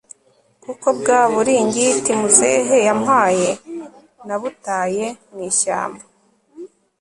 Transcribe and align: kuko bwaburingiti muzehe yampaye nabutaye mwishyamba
kuko 0.63 0.87
bwaburingiti 0.99 2.11
muzehe 2.19 2.75
yampaye 2.87 3.49
nabutaye 4.27 5.05
mwishyamba 5.31 6.03